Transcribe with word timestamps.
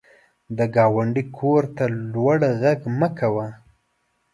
د 0.57 0.59
ګاونډي 0.75 1.23
کور 1.37 1.63
ته 1.75 1.83
لوړ 2.13 2.37
غږ 2.61 2.79
مه 2.99 3.09
کوه 3.19 3.47